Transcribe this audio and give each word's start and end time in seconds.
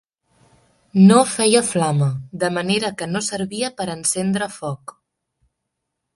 No 1.11 1.19
feia 1.33 1.61
flama, 1.67 2.07
de 2.45 2.49
manera 2.57 2.91
que 3.03 3.09
no 3.13 3.23
servia 3.27 3.71
per 3.83 3.89
encendre 3.99 4.51
foc. 4.57 4.97